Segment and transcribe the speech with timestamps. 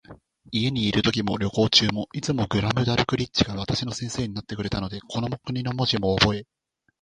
[0.51, 6.47] 家にいるときも、旅行中も、いつもグラムダルクリッチが私の先生になってくれたので、この国の文字もおぼえ、